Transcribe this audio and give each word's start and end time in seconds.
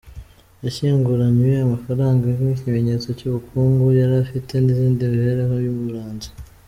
Yashyinguranywe 0.63 1.53
amafaranga 1.65 2.25
nk’ikimenyetso 2.39 3.07
cy’ubukungu 3.17 3.85
yari 3.99 4.15
afite 4.23 4.53
n’indi 4.65 5.03
mibereho 5.13 5.55
yamuranze. 5.67 6.29